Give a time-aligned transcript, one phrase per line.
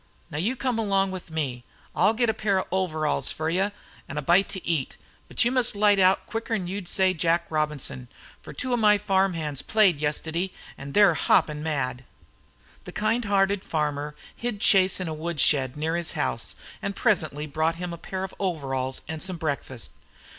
[0.31, 1.63] Now you come along with me.
[1.95, 3.69] I'll git a pair of overalls fer you
[4.09, 4.97] an' a bite to eat.
[5.27, 8.07] But you must light out quicker'n you'd say 'Jack Robinson,'
[8.41, 12.03] fer two of my farmhands played yestiddy, an' they're hoppin' mad."
[12.85, 17.45] The kind hearted farmer hid Chase in a wood shed near his house and presently
[17.45, 19.91] brought him a pair of overalls and some breakfast.